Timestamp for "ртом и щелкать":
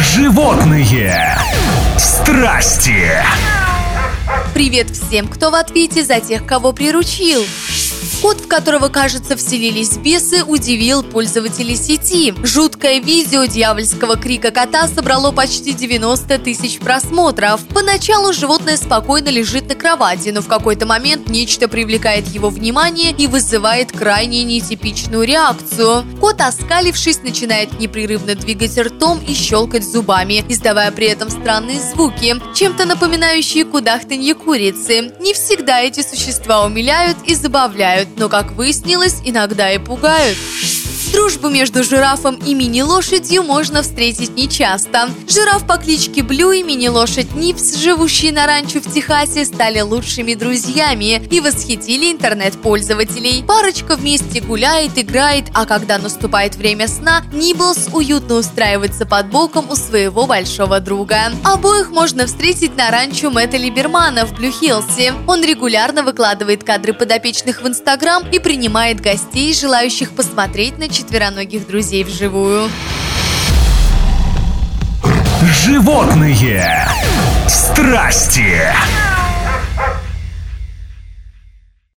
28.78-29.84